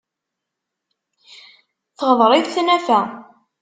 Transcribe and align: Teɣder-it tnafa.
Teɣder-it 1.97 2.51
tnafa. 2.55 3.01